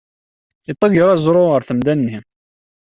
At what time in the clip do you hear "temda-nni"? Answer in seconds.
1.67-2.17